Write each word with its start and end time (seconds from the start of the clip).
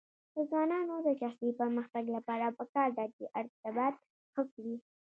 د 0.33 0.35
ځوانانو 0.49 0.95
د 1.07 1.09
شخصي 1.21 1.49
پرمختګ 1.59 2.03
لپاره 2.15 2.55
پکار 2.59 2.89
ده 2.97 3.05
چې 3.15 3.23
ارتباط 3.39 3.95
ښه 4.33 4.43
کړي. 4.53 4.75